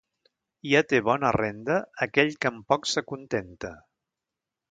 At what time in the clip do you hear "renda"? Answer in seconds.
1.35-1.75